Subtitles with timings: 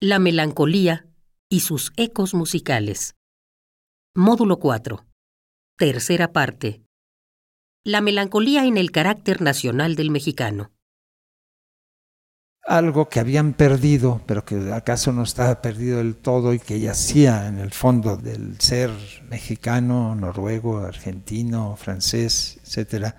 [0.00, 1.08] La melancolía
[1.48, 3.16] y sus ecos musicales.
[4.14, 5.04] Módulo 4.
[5.76, 6.84] Tercera parte.
[7.84, 10.70] La melancolía en el carácter nacional del mexicano.
[12.64, 17.48] Algo que habían perdido, pero que acaso no estaba perdido del todo y que yacía
[17.48, 18.92] en el fondo del ser
[19.28, 23.16] mexicano, noruego, argentino, francés, etc.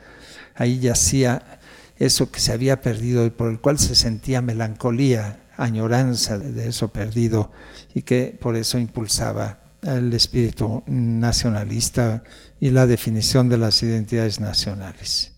[0.56, 1.60] Ahí yacía
[1.98, 6.88] eso que se había perdido y por el cual se sentía melancolía, añoranza de eso
[6.88, 7.52] perdido
[7.94, 12.24] y que por eso impulsaba el espíritu nacionalista
[12.60, 15.34] y la definición de las identidades nacionales.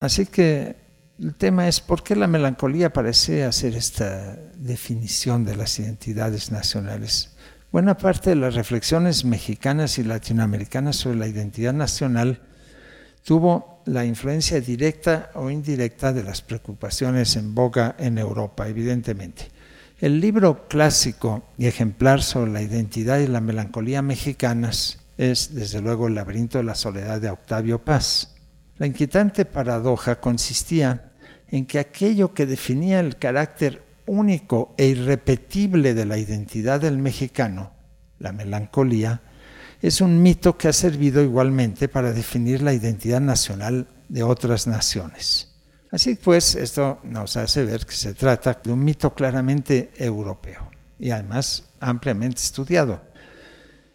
[0.00, 0.76] Así que
[1.18, 7.34] el tema es por qué la melancolía parece hacer esta definición de las identidades nacionales.
[7.72, 12.40] Buena parte de las reflexiones mexicanas y latinoamericanas sobre la identidad nacional
[13.24, 19.48] tuvo la influencia directa o indirecta de las preocupaciones en boga en Europa, evidentemente.
[20.00, 26.06] El libro clásico y ejemplar sobre la identidad y la melancolía mexicanas es, desde luego,
[26.06, 28.34] El laberinto de la soledad de Octavio Paz.
[28.76, 31.12] La inquietante paradoja consistía
[31.48, 37.72] en que aquello que definía el carácter único e irrepetible de la identidad del mexicano,
[38.18, 39.22] la melancolía,
[39.80, 45.48] es un mito que ha servido igualmente para definir la identidad nacional de otras naciones.
[45.90, 51.10] Así pues, esto nos hace ver que se trata de un mito claramente europeo y
[51.10, 53.08] además ampliamente estudiado.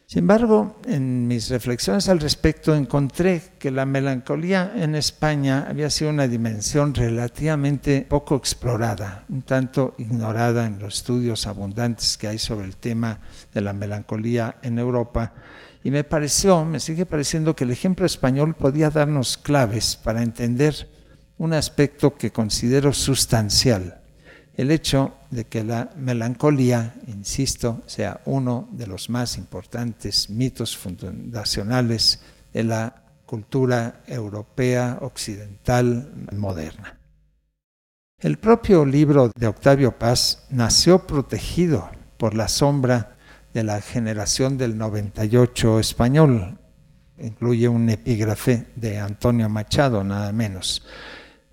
[0.06, 6.12] Sin embargo, en mis reflexiones al respecto encontré que la melancolía en España había sido
[6.12, 12.66] una dimensión relativamente poco explorada, un tanto ignorada en los estudios abundantes que hay sobre
[12.66, 13.22] el tema
[13.54, 15.34] de la melancolía en Europa.
[15.84, 20.90] Y me pareció, me sigue pareciendo que el ejemplo español podía darnos claves para entender
[21.38, 24.02] un aspecto que considero sustancial,
[24.56, 32.22] el hecho de que la melancolía, insisto, sea uno de los más importantes mitos fundacionales
[32.54, 36.98] de la cultura europea occidental moderna.
[38.20, 43.18] El propio libro de Octavio Paz nació protegido por la sombra
[43.54, 46.60] de la generación del 98 español.
[47.20, 50.84] Incluye un epígrafe de Antonio Machado, nada menos.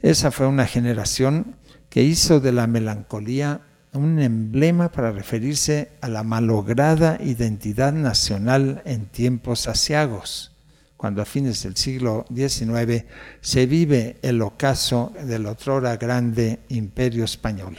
[0.01, 1.57] Esa fue una generación
[1.91, 3.63] que hizo de la melancolía
[3.93, 10.53] un emblema para referirse a la malograda identidad nacional en tiempos asiagos,
[10.97, 13.05] cuando a fines del siglo XIX
[13.41, 17.77] se vive el ocaso del otrora grande imperio español.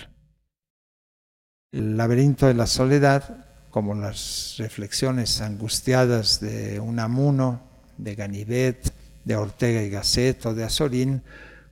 [1.72, 7.62] El laberinto de la soledad, como las reflexiones angustiadas de Unamuno,
[7.98, 8.94] de Ganivet,
[9.24, 11.24] de Ortega y Gasset o de Azorín,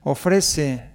[0.03, 0.91] ofrece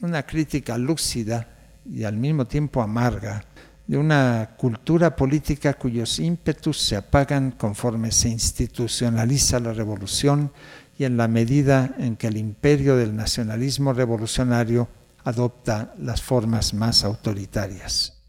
[0.00, 1.48] una crítica lúcida
[1.86, 3.44] y al mismo tiempo amarga
[3.86, 10.52] de una cultura política cuyos ímpetus se apagan conforme se institucionaliza la revolución
[10.98, 14.88] y en la medida en que el imperio del nacionalismo revolucionario
[15.24, 18.19] adopta las formas más autoritarias.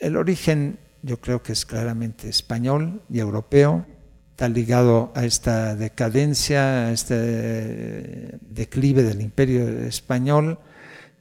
[0.00, 3.86] El origen yo creo que es claramente español y europeo,
[4.30, 10.58] está ligado a esta decadencia, a este declive del imperio español,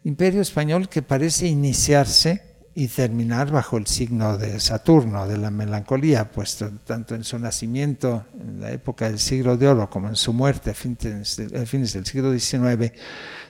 [0.03, 2.48] imperio español que parece iniciarse
[2.79, 8.23] y terminar bajo el signo de Saturno, de la melancolía, puesto tanto en su nacimiento,
[8.39, 12.31] en la época del siglo de oro, como en su muerte a fines, del siglo
[12.31, 12.93] XIX,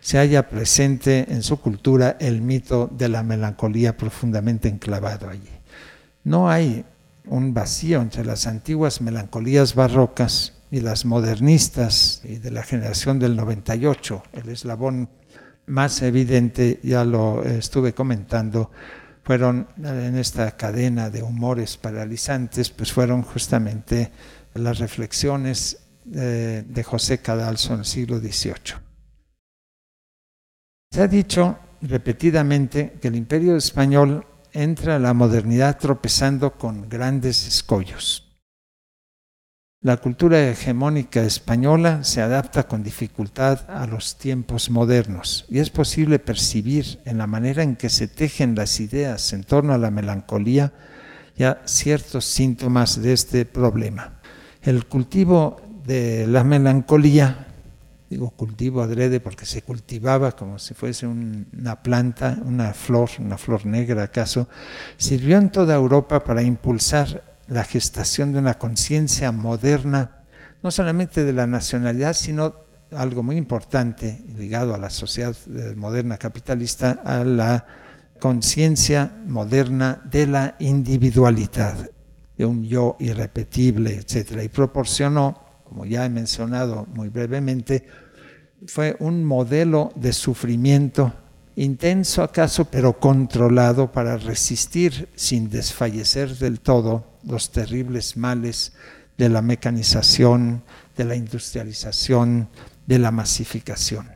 [0.02, 5.52] se halla presente en su cultura el mito de la melancolía profundamente enclavado allí.
[6.24, 6.84] No hay
[7.28, 13.36] un vacío entre las antiguas melancolías barrocas y las modernistas y de la generación del
[13.36, 14.24] 98.
[14.34, 15.08] El eslabón
[15.68, 18.72] más evidente, ya lo estuve comentando,
[19.30, 24.12] fueron en esta cadena de humores paralizantes, pues fueron justamente
[24.56, 28.82] las reflexiones de, de José Cadalso en el siglo XVIII.
[30.92, 38.29] Se ha dicho repetidamente que el imperio español entra la modernidad tropezando con grandes escollos.
[39.82, 46.20] La cultura hegemónica española se adapta con dificultad a los tiempos modernos y es posible
[46.20, 50.74] percibir en la manera en que se tejen las ideas en torno a la melancolía
[51.38, 54.20] ya ciertos síntomas de este problema.
[54.62, 57.48] El cultivo de la melancolía
[58.10, 63.66] digo cultivo adrede porque se cultivaba como si fuese una planta, una flor, una flor
[63.66, 64.50] negra acaso,
[64.98, 70.24] sirvió en toda Europa para impulsar la gestación de una conciencia moderna,
[70.62, 72.54] no solamente de la nacionalidad, sino
[72.92, 75.36] algo muy importante ligado a la sociedad
[75.76, 77.66] moderna capitalista, a la
[78.20, 81.90] conciencia moderna de la individualidad,
[82.38, 84.44] de un yo irrepetible, etc.
[84.44, 87.88] Y proporcionó, como ya he mencionado muy brevemente,
[88.68, 91.14] fue un modelo de sufrimiento
[91.64, 98.74] intenso acaso, pero controlado para resistir sin desfallecer del todo los terribles males
[99.18, 100.64] de la mecanización,
[100.96, 102.48] de la industrialización,
[102.88, 104.08] de la masificación.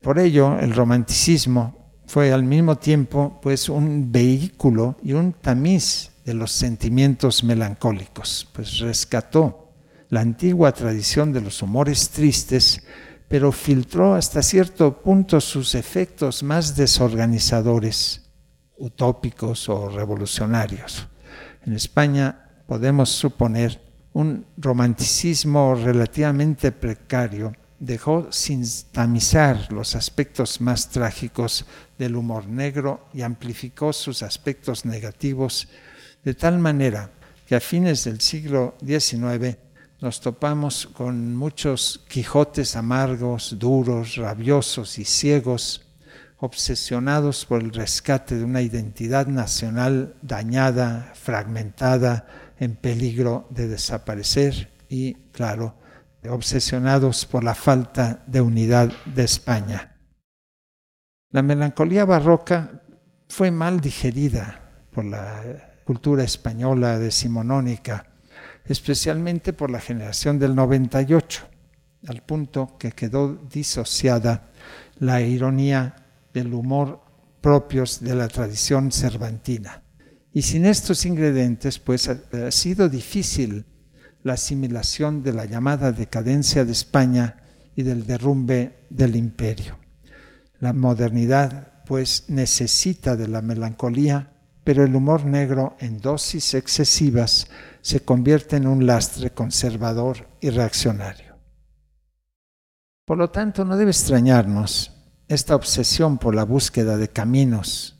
[0.00, 6.34] Por ello, el romanticismo fue al mismo tiempo pues un vehículo y un tamiz de
[6.34, 9.72] los sentimientos melancólicos, pues rescató
[10.10, 12.84] la antigua tradición de los humores tristes
[13.34, 18.22] pero filtró hasta cierto punto sus efectos más desorganizadores,
[18.78, 21.08] utópicos o revolucionarios.
[21.66, 23.80] En España podemos suponer
[24.12, 31.66] un romanticismo relativamente precario dejó sin tamizar los aspectos más trágicos
[31.98, 35.66] del humor negro y amplificó sus aspectos negativos
[36.22, 37.10] de tal manera
[37.48, 39.58] que a fines del siglo XIX
[40.00, 45.86] nos topamos con muchos Quijotes amargos, duros, rabiosos y ciegos,
[46.38, 52.26] obsesionados por el rescate de una identidad nacional dañada, fragmentada,
[52.58, 55.76] en peligro de desaparecer y, claro,
[56.28, 59.96] obsesionados por la falta de unidad de España.
[61.30, 62.82] La melancolía barroca
[63.28, 68.13] fue mal digerida por la cultura española decimonónica
[68.64, 71.42] especialmente por la generación del 98,
[72.06, 74.50] al punto que quedó disociada
[74.98, 75.96] la ironía
[76.32, 77.02] del humor
[77.40, 79.82] propios de la tradición cervantina.
[80.32, 83.66] Y sin estos ingredientes, pues ha sido difícil
[84.22, 87.36] la asimilación de la llamada decadencia de España
[87.76, 89.78] y del derrumbe del imperio.
[90.58, 94.32] La modernidad, pues, necesita de la melancolía,
[94.64, 97.48] pero el humor negro en dosis excesivas
[97.82, 101.36] se convierte en un lastre conservador y reaccionario.
[103.04, 104.90] Por lo tanto, no debe extrañarnos
[105.28, 107.98] esta obsesión por la búsqueda de caminos,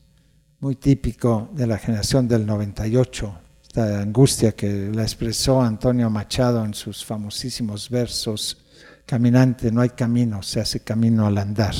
[0.59, 6.73] muy típico de la generación del 98, esta angustia que la expresó Antonio Machado en
[6.73, 8.65] sus famosísimos versos,
[9.05, 11.75] Caminante, no hay camino, se hace camino al andar.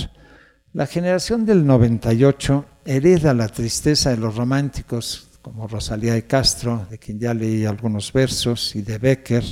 [0.74, 6.98] La generación del 98 hereda la tristeza de los románticos como Rosalía de Castro, de
[6.98, 9.44] quien ya leí algunos versos, y de Becker,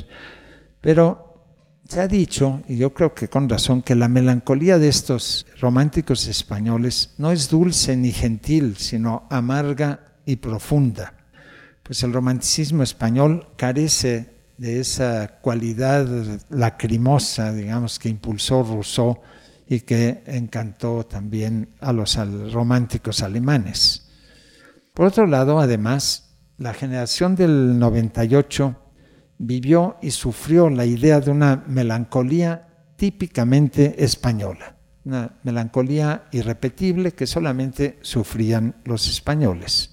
[0.81, 1.33] pero
[1.87, 6.27] se ha dicho, y yo creo que con razón, que la melancolía de estos románticos
[6.27, 11.13] españoles no es dulce ni gentil, sino amarga y profunda.
[11.83, 16.07] Pues el romanticismo español carece de esa cualidad
[16.49, 19.19] lacrimosa, digamos, que impulsó Rousseau
[19.67, 22.17] y que encantó también a los
[22.51, 24.09] románticos alemanes.
[24.93, 28.75] Por otro lado, además, la generación del 98
[29.37, 37.97] vivió y sufrió la idea de una melancolía típicamente española, una melancolía irrepetible que solamente
[38.01, 39.92] sufrían los españoles.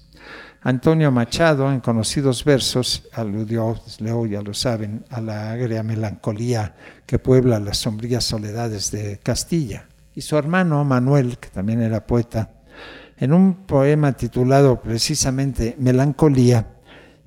[0.63, 6.75] Antonio Machado, en conocidos versos, aludió, leo ya lo saben, a la agria melancolía
[7.07, 9.87] que puebla las sombrías soledades de Castilla.
[10.13, 12.51] Y su hermano Manuel, que también era poeta,
[13.17, 16.67] en un poema titulado precisamente Melancolía,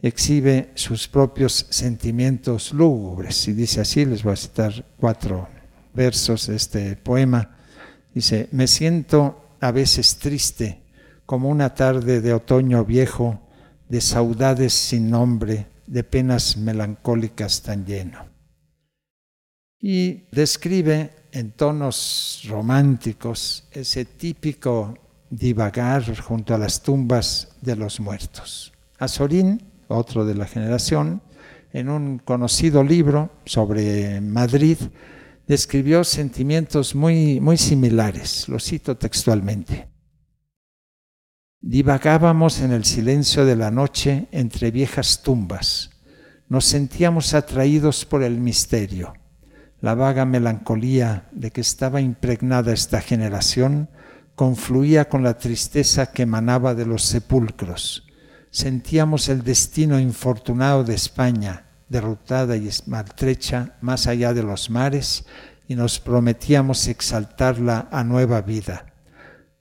[0.01, 3.49] exhibe sus propios sentimientos lúgubres.
[3.49, 5.49] Y dice así, les voy a citar cuatro
[5.93, 7.57] versos de este poema.
[8.15, 10.84] Dice, me siento a veces triste,
[11.27, 13.41] como una tarde de otoño viejo,
[13.89, 18.27] de saudades sin nombre, de penas melancólicas tan lleno.
[19.81, 24.95] Y describe en tonos románticos ese típico
[25.31, 28.73] divagar junto a las tumbas de los muertos.
[28.99, 31.23] Azorín, otro de la generación,
[31.73, 34.79] en un conocido libro sobre Madrid,
[35.47, 38.49] describió sentimientos muy, muy similares.
[38.49, 39.94] Lo cito textualmente.
[41.67, 45.89] Divagábamos en el silencio de la noche entre viejas tumbas.
[46.47, 49.15] Nos sentíamos atraídos por el misterio,
[49.81, 53.89] la vaga melancolía de que estaba impregnada esta generación
[54.35, 58.07] confluía con la tristeza que emanaba de los sepulcros.
[58.51, 65.25] Sentíamos el destino infortunado de España, derrotada y maltrecha más allá de los mares,
[65.67, 68.94] y nos prometíamos exaltarla a nueva vida.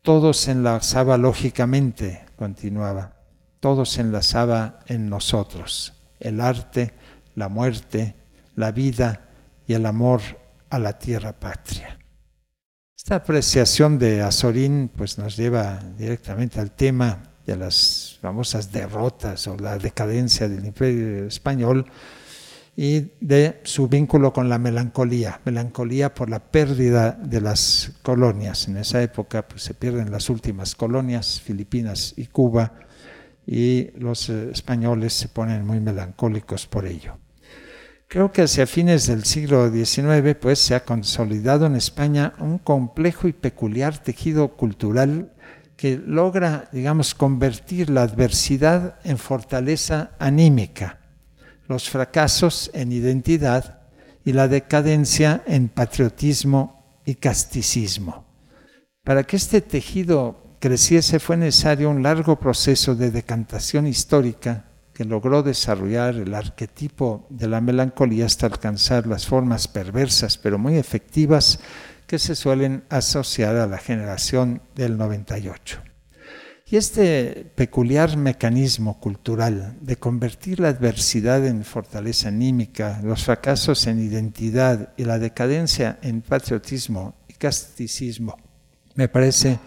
[0.04, 3.14] Todo se enlazaba lógicamente, continuaba,
[3.62, 6.94] todo se enlazaba en nosotros, el arte,
[7.36, 8.14] la muerte,
[8.58, 9.30] la vida
[9.66, 10.20] y el amor
[10.70, 11.98] a la tierra patria.
[12.98, 19.56] Esta apreciación de Azorín pues, nos lleva directamente al tema de las famosas derrotas o
[19.56, 21.86] la decadencia del imperio español
[22.75, 28.68] y de su vínculo con la melancolía, melancolía por la pérdida de las colonias.
[28.68, 32.74] En esa época pues, se pierden las últimas colonias, Filipinas y Cuba,
[33.46, 37.18] y los eh, españoles se ponen muy melancólicos por ello.
[38.08, 43.27] Creo que hacia fines del siglo XIX pues, se ha consolidado en España un complejo
[43.27, 45.32] y peculiar tejido cultural
[45.75, 51.00] que logra, digamos, convertir la adversidad en fortaleza anímica,
[51.74, 53.82] los fracasos en identidad
[54.24, 58.25] y la decadencia en patriotismo y casticismo.
[59.03, 65.42] Para que este tejido creciese fue necesario un largo proceso de decantación histórica que logró
[65.42, 71.60] desarrollar el arquetipo de la melancolía hasta alcanzar las formas perversas pero muy efectivas
[72.06, 75.93] que se suelen asociar a la generación del 98.
[76.65, 84.00] Y este peculiar mecanismo cultural de convertir la adversidad en fortaleza anímica, los fracasos en
[84.00, 88.38] identidad y la decadencia en patriotismo y casticismo,
[88.96, 89.60] me parece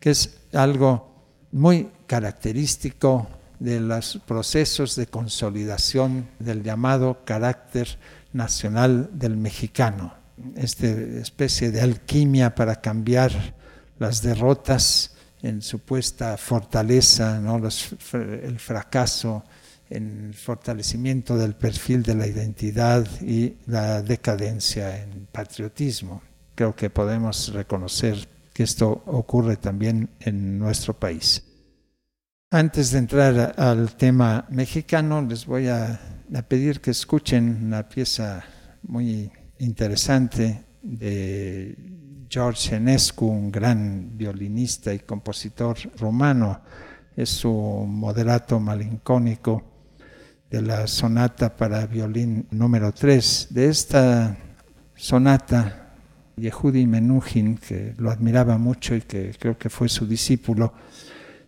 [0.00, 1.12] que es algo
[1.52, 7.98] muy característico de los procesos de consolidación del llamado carácter
[8.32, 10.14] nacional del mexicano,
[10.56, 13.54] esta especie de alquimia para cambiar
[13.98, 15.11] las derrotas
[15.42, 17.60] en supuesta fortaleza, ¿no?
[18.12, 19.44] el fracaso
[19.92, 26.22] en el fortalecimiento del perfil de la identidad y la decadencia en patriotismo.
[26.54, 31.44] Creo que podemos reconocer que esto ocurre también en nuestro país.
[32.50, 36.00] Antes de entrar al tema mexicano, les voy a,
[36.48, 38.44] pedir que escuchen una pieza
[38.82, 41.76] muy interesante de
[42.32, 46.62] George Enescu, un gran violinista y compositor romano.
[47.14, 49.62] Es su moderato malincónico
[50.48, 53.48] de la sonata para violín número 3.
[53.50, 54.34] De esta
[54.96, 55.92] sonata
[56.36, 60.72] Yehudi Menuhin, que lo admiraba mucho y que creo que fue su discípulo,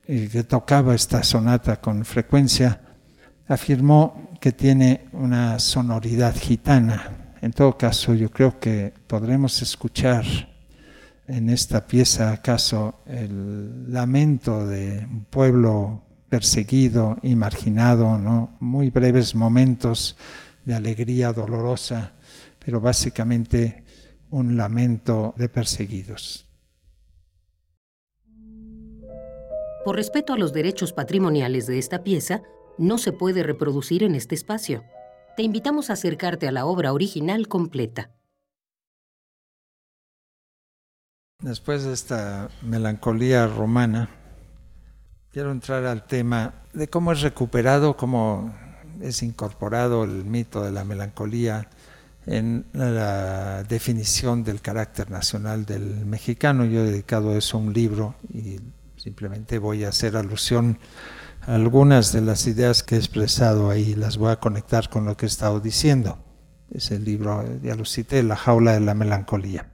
[0.06, 2.78] y que tocaba esta sonata con frecuencia,
[3.48, 7.32] afirmó que tiene una sonoridad gitana.
[7.40, 10.26] En todo caso, yo creo que podremos escuchar
[11.26, 18.56] en esta pieza acaso el lamento de un pueblo perseguido y marginado, ¿no?
[18.60, 20.16] muy breves momentos
[20.64, 22.12] de alegría dolorosa,
[22.64, 23.84] pero básicamente
[24.30, 26.48] un lamento de perseguidos.
[29.84, 32.42] Por respeto a los derechos patrimoniales de esta pieza,
[32.78, 34.82] no se puede reproducir en este espacio.
[35.36, 38.10] Te invitamos a acercarte a la obra original completa.
[41.44, 44.08] Después de esta melancolía romana,
[45.30, 48.54] quiero entrar al tema de cómo es recuperado, cómo
[49.02, 51.68] es incorporado el mito de la melancolía
[52.24, 56.64] en la definición del carácter nacional del mexicano.
[56.64, 58.56] Yo he dedicado eso a un libro y
[58.96, 60.78] simplemente voy a hacer alusión
[61.42, 65.18] a algunas de las ideas que he expresado ahí, las voy a conectar con lo
[65.18, 66.16] que he estado diciendo.
[66.70, 69.73] Es el libro, ya lo cité, La jaula de la melancolía.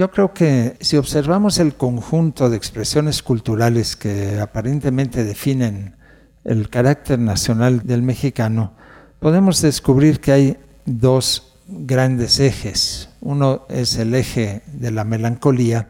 [0.00, 5.94] Yo creo que si observamos el conjunto de expresiones culturales que aparentemente definen
[6.42, 8.72] el carácter nacional del mexicano,
[9.18, 13.10] podemos descubrir que hay dos grandes ejes.
[13.20, 15.88] Uno es el eje de la melancolía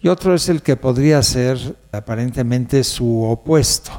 [0.00, 3.92] y otro es el que podría ser aparentemente su opuesto,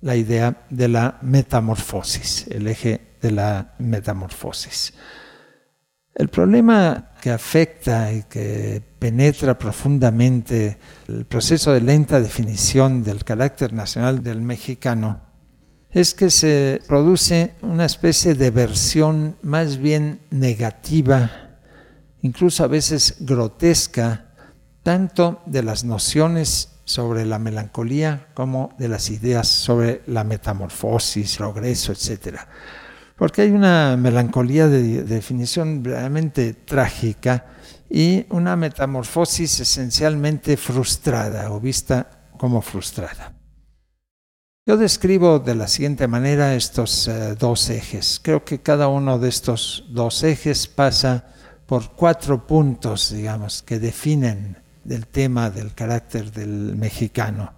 [0.00, 4.94] la idea de la metamorfosis, el eje de la metamorfosis.
[6.14, 13.72] El problema que afecta y que penetra profundamente el proceso de lenta definición del carácter
[13.72, 15.20] nacional del mexicano
[15.90, 21.30] es que se produce una especie de versión más bien negativa,
[22.22, 24.26] incluso a veces grotesca,
[24.82, 31.92] tanto de las nociones sobre la melancolía como de las ideas sobre la metamorfosis, progreso,
[31.92, 32.38] etc.
[33.20, 37.44] Porque hay una melancolía de definición realmente trágica
[37.90, 43.34] y una metamorfosis esencialmente frustrada o vista como frustrada.
[44.66, 48.20] Yo describo de la siguiente manera estos eh, dos ejes.
[48.22, 51.26] Creo que cada uno de estos dos ejes pasa
[51.66, 54.56] por cuatro puntos, digamos, que definen
[54.88, 57.52] el tema del carácter del mexicano.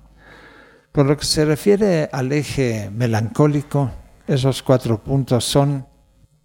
[0.91, 4.02] Por lo que se refiere al eje melancólico,
[4.33, 5.87] esos cuatro puntos son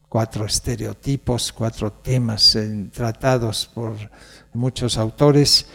[0.10, 2.58] cuatro estereotipos, cuatro temas
[2.92, 3.96] tratados por
[4.54, 5.68] muchos autores,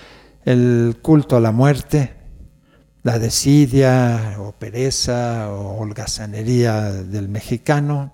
[0.45, 2.15] el culto a la muerte,
[3.03, 8.13] la desidia o pereza o holgazanería del mexicano,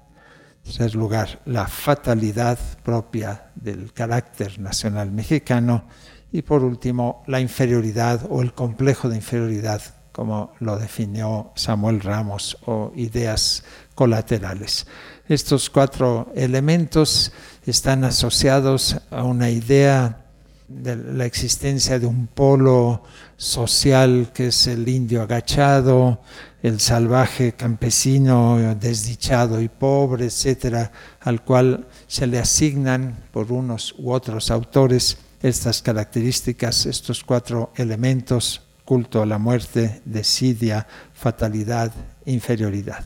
[0.58, 5.86] en tercer lugar, la fatalidad propia del carácter nacional mexicano
[6.30, 9.82] y por último, la inferioridad o el complejo de inferioridad,
[10.18, 13.62] como lo definió Samuel Ramos, o ideas
[13.94, 14.84] colaterales.
[15.28, 17.30] Estos cuatro elementos
[17.64, 20.24] están asociados a una idea
[20.66, 23.04] de la existencia de un polo
[23.36, 26.20] social que es el indio agachado,
[26.64, 34.10] el salvaje campesino desdichado y pobre, etcétera, al cual se le asignan por unos u
[34.10, 41.92] otros autores estas características, estos cuatro elementos, culto a la muerte, desidia, fatalidad,
[42.24, 43.04] inferioridad.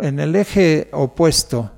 [0.00, 1.70] En el eje opuesto,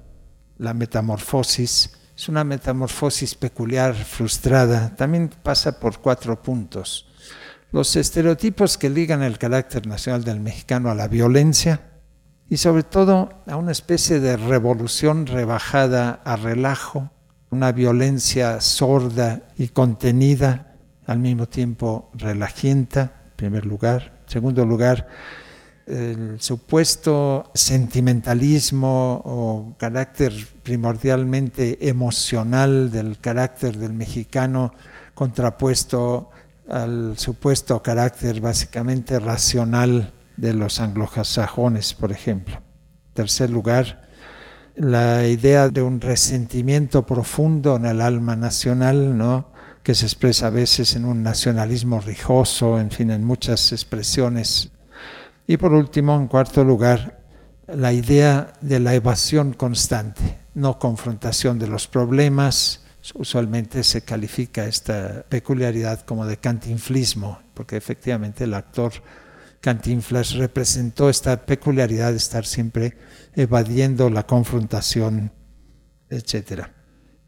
[0.58, 7.08] la metamorfosis, es una metamorfosis peculiar, frustrada, también pasa por cuatro puntos.
[7.72, 11.80] Los estereotipos que ligan el carácter nacional del mexicano a la violencia
[12.48, 17.10] y sobre todo a una especie de revolución rebajada a relajo,
[17.50, 20.69] una violencia sorda y contenida,
[21.10, 24.20] al mismo tiempo relajienta, en primer lugar.
[24.26, 25.08] En segundo lugar,
[25.84, 34.72] el supuesto sentimentalismo o carácter primordialmente emocional del carácter del mexicano
[35.12, 36.30] contrapuesto
[36.68, 42.54] al supuesto carácter básicamente racional de los anglosajones, por ejemplo.
[42.54, 44.08] En tercer lugar,
[44.76, 49.50] la idea de un resentimiento profundo en el alma nacional, ¿no?
[49.82, 54.70] Que se expresa a veces en un nacionalismo rijoso, en fin, en muchas expresiones
[55.50, 57.24] y por último, en cuarto lugar,
[57.66, 62.84] la idea de la evasión constante, no confrontación de los problemas.
[63.14, 68.92] Usualmente se califica esta peculiaridad como de cantinflismo, porque efectivamente el actor
[69.60, 72.96] Cantinflas representó esta peculiaridad de estar siempre
[73.34, 75.32] evadiendo la confrontación,
[76.10, 76.68] etc.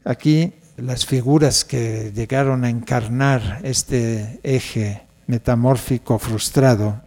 [0.05, 7.01] Aquí las figuras que llegaron a encarnar este eje metamórfico frustrado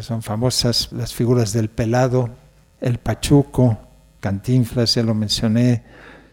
[0.00, 2.30] son famosas las figuras del pelado,
[2.80, 3.78] el pachuco,
[4.20, 5.82] Cantinflas, ya lo mencioné,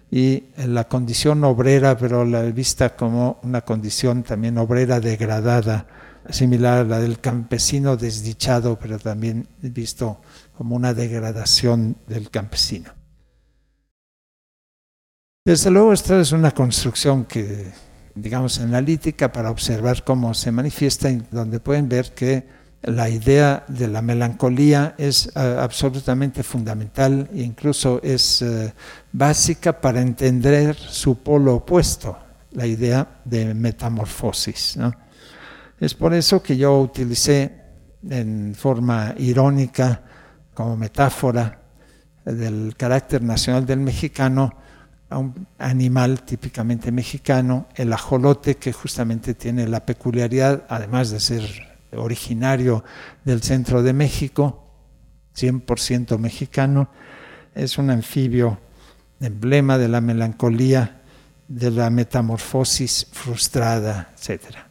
[0.10, 5.86] y la condición obrera, pero la vista como una condición también obrera degradada,
[6.30, 10.22] similar a la del campesino desdichado, pero también visto
[10.58, 12.97] como una degradación del campesino.
[15.48, 17.72] Desde luego, esta es una construcción que,
[18.14, 22.46] digamos, analítica para observar cómo se manifiesta, donde pueden ver que
[22.82, 28.74] la idea de la melancolía es eh, absolutamente fundamental e incluso es eh,
[29.14, 32.18] básica para entender su polo opuesto,
[32.52, 34.78] la idea de metamorfosis.
[35.80, 37.54] Es por eso que yo utilicé
[38.10, 40.02] en forma irónica,
[40.54, 41.62] como metáfora
[42.26, 44.67] del carácter nacional del mexicano,
[45.10, 51.44] a un animal típicamente mexicano, el ajolote, que justamente tiene la peculiaridad, además de ser
[51.94, 52.84] originario
[53.24, 54.68] del centro de México,
[55.36, 56.90] 100% mexicano,
[57.56, 58.60] es un anfibio
[59.20, 61.02] emblema de la melancolía,
[61.48, 64.67] de la metamorfosis frustrada, etc.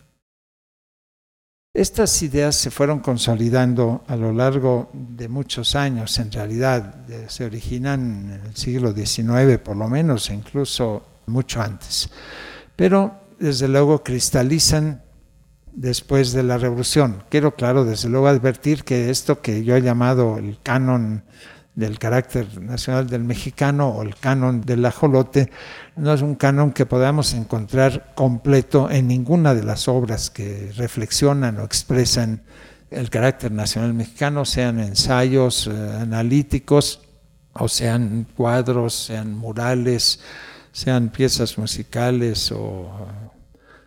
[1.76, 8.30] Estas ideas se fueron consolidando a lo largo de muchos años, en realidad se originan
[8.32, 12.08] en el siglo XIX por lo menos, incluso mucho antes,
[12.76, 15.02] pero desde luego cristalizan
[15.70, 17.24] después de la revolución.
[17.28, 21.24] Quiero, claro, desde luego advertir que esto que yo he llamado el canon
[21.76, 25.50] del carácter nacional del mexicano o el canon del ajolote,
[25.94, 31.60] no es un canon que podamos encontrar completo en ninguna de las obras que reflexionan
[31.60, 32.42] o expresan
[32.90, 37.00] el carácter nacional mexicano, sean ensayos eh, analíticos
[37.52, 40.20] o sean cuadros, sean murales,
[40.72, 43.06] sean piezas musicales o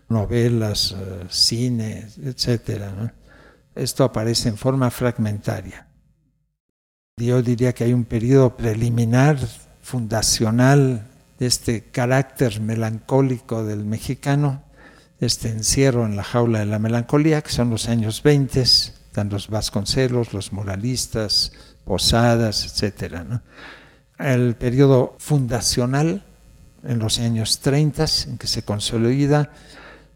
[0.09, 2.83] novelas, eh, cine, etc.
[3.73, 5.88] Esto aparece en forma fragmentaria.
[7.19, 9.37] Yo diría que hay un periodo preliminar,
[9.81, 11.05] fundacional,
[11.37, 14.63] de este carácter melancólico del mexicano,
[15.19, 19.49] este encierro en la jaula de la melancolía, que son los años 20, están los
[19.49, 21.51] Vasconcelos, los moralistas,
[21.83, 23.23] Posadas, etc.
[24.17, 26.23] El periodo fundacional,
[26.83, 29.51] en los años 30, en que se consolida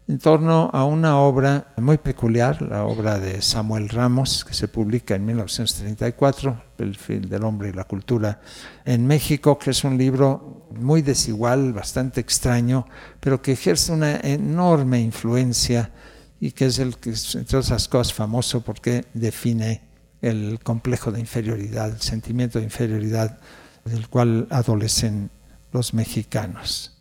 [0.06, 5.14] en torno a una obra muy peculiar, la obra de Samuel Ramos, que se publica
[5.14, 8.40] en 1934, El fin del hombre y la cultura
[8.84, 12.86] en México, que es un libro muy desigual, bastante extraño,
[13.20, 15.90] pero que ejerce una enorme influencia
[16.38, 19.82] y que es el que, entre otras cosas, famoso porque define
[20.20, 23.38] el complejo de inferioridad, el sentimiento de inferioridad
[23.84, 25.30] del cual adolecen
[25.72, 26.93] los mexicanos.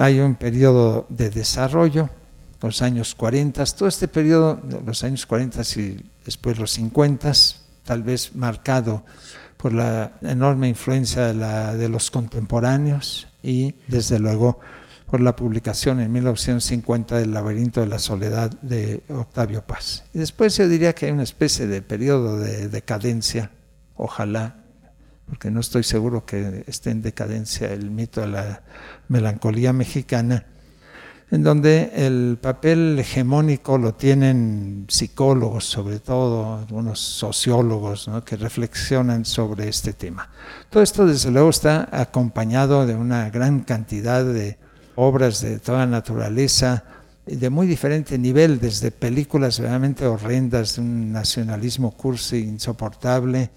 [0.00, 2.08] Hay un periodo de desarrollo,
[2.62, 7.30] los años 40, todo este periodo, los años 40 y después los 50,
[7.84, 9.04] tal vez marcado
[9.58, 14.58] por la enorme influencia de, los contemporáneos y desde luego
[15.04, 20.04] por la publicación en 1950 del laberinto de la soledad de Octavio Paz.
[20.14, 23.50] Y después yo diría que hay una especie de periodo de decadencia,
[23.96, 24.59] ojalá,
[25.30, 28.62] porque no estoy seguro que esté en decadencia el mito de la
[29.06, 30.44] melancolía mexicana,
[31.30, 39.68] en donde el papel hegemónico lo tienen psicólogos, sobre todo algunos sociólogos, que reflexionan sobre
[39.68, 40.28] este tema.
[40.68, 44.58] Todo esto, desde luego, está acompañado de una gran cantidad de
[44.96, 46.82] obras de toda naturaleza,
[47.24, 53.50] de muy diferente nivel, desde películas realmente horrendas de un nacionalismo cursi insoportable,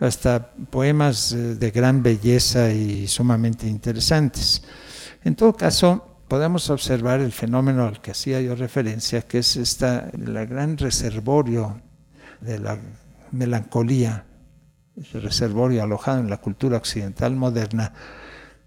[0.00, 4.62] hasta poemas eh, de gran belleza y sumamente interesantes.
[5.24, 10.10] En todo caso, podemos observar el fenómeno al que hacía yo referencia, que es esta,
[10.12, 11.80] el gran reservorio
[12.40, 12.78] de la
[13.32, 14.24] melancolía,
[14.96, 17.92] el reservorio alojado en la cultura occidental moderna.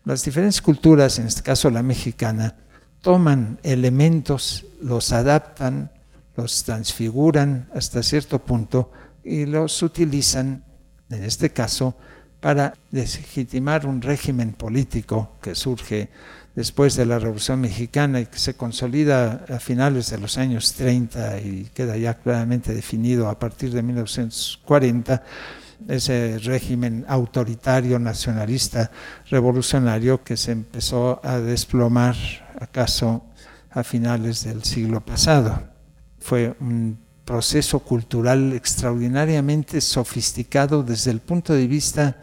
[0.04, 2.56] Las diferentes culturas, en este caso la mexicana,
[3.02, 5.92] toman elementos, los adaptan,
[6.36, 8.92] los transfiguran hasta cierto punto
[9.24, 10.64] y los utilizan
[11.12, 11.96] en este caso,
[12.40, 16.10] para deslegitimar un régimen político que surge
[16.56, 21.40] después de la Revolución Mexicana y que se consolida a finales de los años 30
[21.40, 25.24] y queda ya claramente definido a partir de 1940,
[25.88, 28.92] ese régimen autoritario, nacionalista,
[29.30, 32.16] revolucionario que se empezó a desplomar
[32.60, 33.24] acaso
[33.72, 35.64] a finales del siglo pasado.
[36.20, 42.18] Fue un proceso cultural extraordinariamente sofisticado desde el punto de vista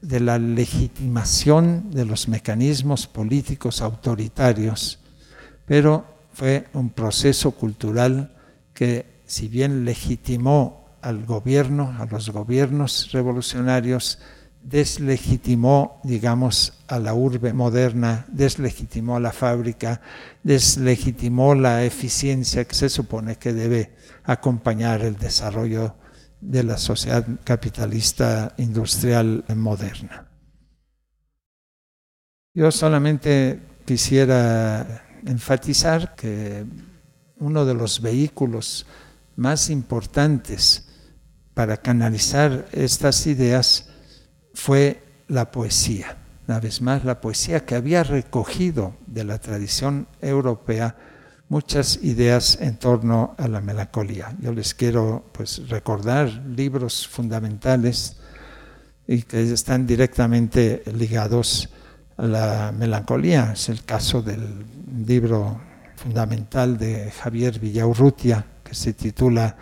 [0.00, 4.98] de la legitimación de los mecanismos políticos autoritarios,
[5.64, 8.34] pero fue un proceso cultural
[8.74, 14.18] que si bien legitimó al gobierno, a los gobiernos revolucionarios,
[14.62, 20.00] deslegitimó, digamos, a la urbe moderna, deslegitimó a la fábrica,
[20.42, 23.94] deslegitimó la eficiencia que se supone que debe
[24.24, 25.96] acompañar el desarrollo
[26.40, 30.28] de la sociedad capitalista industrial moderna.
[32.54, 36.64] Yo solamente quisiera enfatizar que
[37.38, 38.86] uno de los vehículos
[39.36, 40.88] más importantes
[41.54, 43.91] para canalizar estas ideas
[44.54, 46.16] fue la poesía.
[46.48, 50.96] Una vez más, la poesía que había recogido de la tradición europea
[51.52, 54.34] muchas ideas en torno a la melancolía.
[54.40, 58.16] Yo les quiero pues, recordar libros fundamentales
[59.06, 61.68] y que están directamente ligados
[62.16, 63.52] a la melancolía.
[63.52, 64.64] Es el caso del
[65.06, 65.60] libro
[65.96, 69.54] fundamental de Javier Villaurrutia, que se titula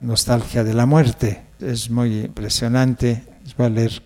[0.00, 1.44] Nostalgia de la muerte.
[1.60, 3.22] Es muy impresionante.
[3.44, 4.02] Les voy a leer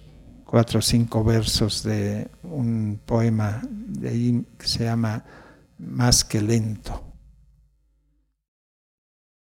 [0.50, 5.24] cuatro o cinco versos de un poema de ahí que se llama
[5.78, 7.04] Más que lento.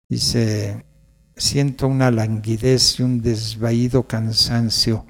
[0.08, 0.84] Dice,
[1.36, 5.06] siento una languidez y un desvaído cansancio,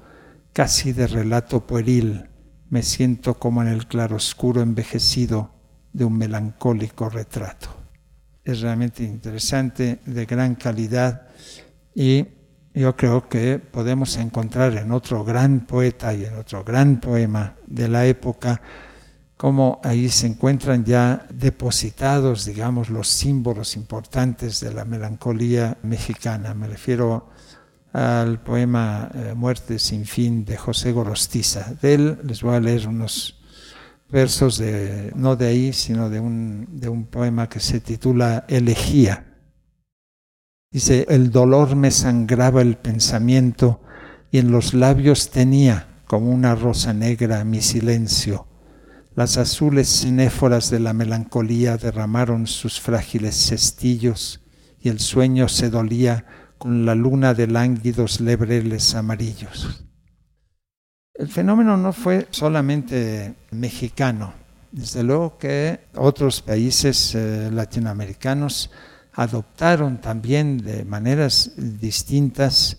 [0.53, 2.29] casi de relato pueril.
[2.69, 5.49] Me siento como en el claroscuro envejecido
[5.93, 7.69] de un melancólico retrato.
[8.43, 11.29] Es realmente interesante, de gran calidad
[11.95, 12.36] y
[12.77, 17.87] yo creo que podemos encontrar en otro gran poeta y en otro gran poema de
[17.87, 18.61] la época
[19.37, 26.53] cómo ahí se encuentran ya depositados, digamos, los símbolos importantes de la melancolía mexicana.
[26.55, 27.29] Me refiero
[27.93, 31.73] al poema eh, Muerte sin fin de José Gorostiza.
[31.81, 33.39] De él les voy a leer unos
[34.09, 39.26] versos, de, no de ahí, sino de un, de un poema que se titula Elegía.
[40.77, 43.81] Dice, el dolor me sangraba el pensamiento
[44.29, 48.45] y en los labios tenía como una rosa negra mi silencio.
[49.15, 54.41] Las azules cinéforas de la melancolía derramaron sus frágiles cestillos
[54.79, 56.25] y el sueño se dolía
[56.59, 59.83] con la luna de lánguidos lebreles amarillos.
[61.15, 64.31] El fenómeno no fue solamente mexicano,
[64.71, 68.69] Desde luego que otros países eh, latinoamericanos
[69.17, 72.77] adoptaron también de maneras distintas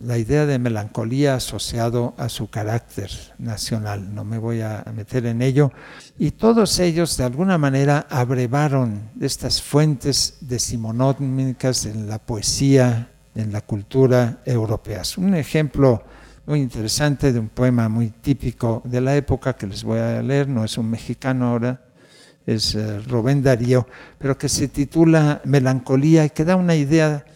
[0.00, 4.14] la idea de melancolía asociado a su carácter nacional.
[4.14, 5.70] No me voy a meter en ello.
[6.18, 13.60] Y todos ellos de alguna manera abrevaron estas fuentes decimonómicas en la poesía, en la
[13.60, 15.02] cultura europea.
[15.18, 16.02] Un ejemplo
[16.46, 20.48] muy interesante de un poema muy típico de la época que les voy a leer,
[20.48, 21.87] no es un mexicano ahora,
[22.48, 23.86] es eh, Rubén Darío,
[24.18, 27.26] pero que se titula Melancolía y que da una idea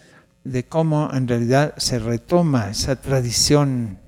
[0.42, 3.98] de cómo en realidad se retoma esa tradición,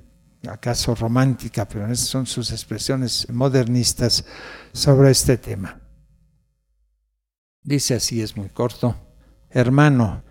[0.48, 4.24] acaso romántica, pero esas son sus expresiones modernistas
[4.72, 5.78] sobre este tema.
[7.62, 8.96] Dice así, es muy corto,
[9.50, 10.22] hermano,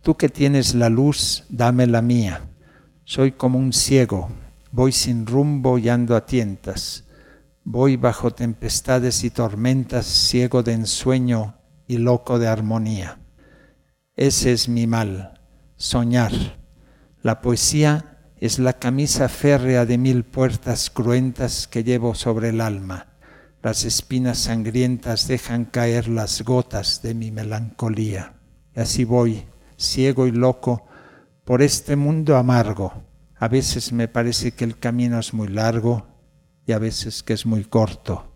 [0.00, 2.48] tú que tienes la luz, dame la mía.
[3.04, 4.30] Soy como un ciego,
[4.70, 7.04] voy sin rumbo y ando a tientas.
[7.64, 13.20] Voy bajo tempestades y tormentas, ciego de ensueño y loco de armonía.
[14.16, 15.40] Ese es mi mal,
[15.76, 16.32] soñar.
[17.22, 23.14] La poesía es la camisa férrea de mil puertas cruentas que llevo sobre el alma.
[23.62, 28.34] Las espinas sangrientas dejan caer las gotas de mi melancolía.
[28.74, 29.46] Y así voy,
[29.76, 30.86] ciego y loco,
[31.44, 33.04] por este mundo amargo.
[33.36, 36.11] A veces me parece que el camino es muy largo
[36.66, 38.34] y a veces que es muy corto.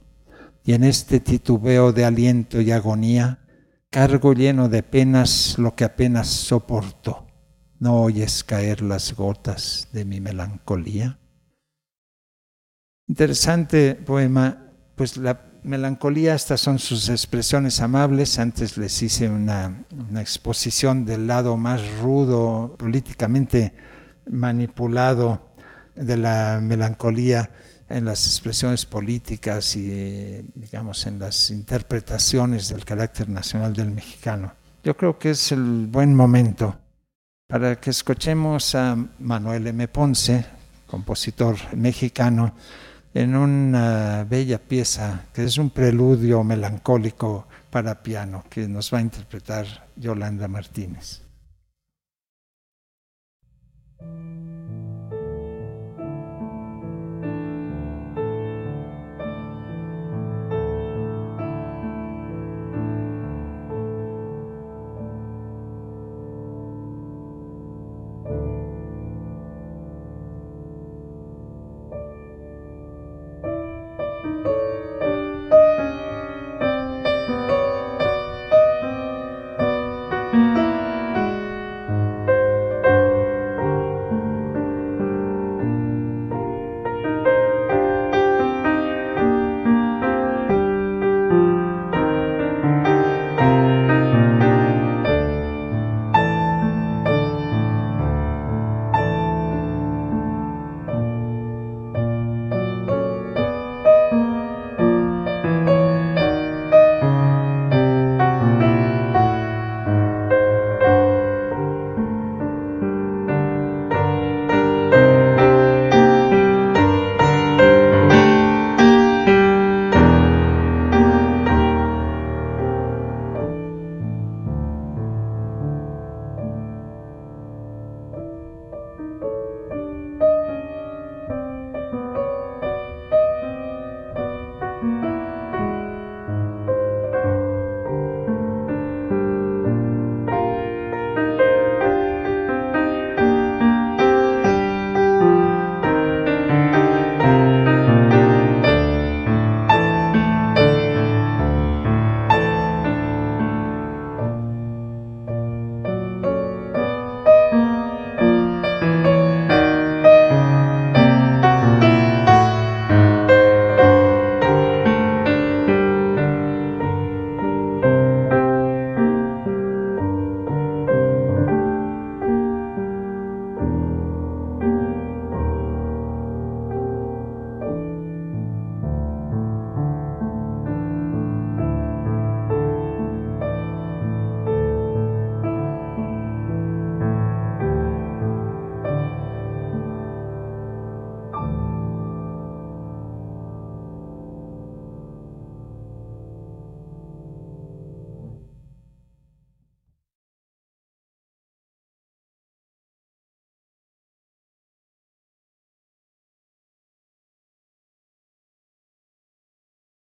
[0.65, 3.41] Y en este titubeo de aliento y agonía,
[3.91, 7.27] cargo lleno de penas lo que apenas soporto
[7.79, 11.19] ¿No oyes caer las gotas de mi melancolía?
[13.07, 18.39] Interesante poema, pues la melancolía, estas son sus expresiones amables.
[18.39, 23.75] Antes les hice una, una exposición del lado más rudo, políticamente
[24.31, 25.51] manipulado
[25.95, 27.51] de la melancolía
[27.88, 34.53] en las expresiones políticas y, digamos, en las interpretaciones del carácter nacional del mexicano.
[34.83, 36.77] Yo creo que es el buen momento
[37.49, 39.88] para que escuchemos a Manuel M.
[39.88, 40.44] Ponce,
[40.87, 42.55] compositor mexicano,
[43.14, 49.03] en una bella pieza que es un preludio melancólico para piano que nos va a
[49.03, 51.22] interpretar Yolanda Martínez.